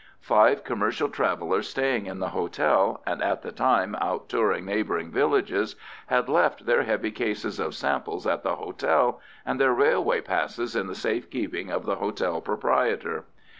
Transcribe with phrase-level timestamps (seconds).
[0.21, 5.75] Five commercial travellers staying in the hotel, and at the time out touring neighbouring villages,
[6.07, 10.87] had left their heavy cases of samples at the hotel, and their railway passes in
[10.87, 13.25] the safe keeping of the hotel proprietor.